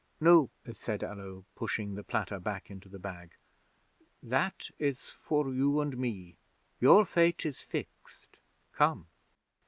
'"No," 0.19 0.49
said 0.73 1.03
Allo, 1.03 1.45
pushing 1.55 1.93
the 1.93 2.01
platter 2.03 2.39
back 2.39 2.71
into 2.71 2.89
the 2.89 2.97
bag. 2.97 3.35
"That 4.23 4.71
is 4.79 5.11
for 5.11 5.53
you 5.53 5.79
and 5.79 5.95
me. 5.95 6.37
Your 6.79 7.05
fate 7.05 7.45
is 7.45 7.59
fixed. 7.59 8.39
Come." 8.73 9.05